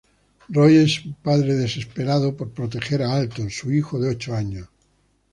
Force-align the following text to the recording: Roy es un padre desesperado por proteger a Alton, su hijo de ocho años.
Roy 0.49 0.77
es 0.77 1.05
un 1.05 1.13
padre 1.13 1.53
desesperado 1.53 2.35
por 2.35 2.49
proteger 2.49 3.03
a 3.03 3.13
Alton, 3.15 3.51
su 3.51 3.71
hijo 3.71 3.99
de 3.99 4.09
ocho 4.09 4.33
años. 4.35 4.67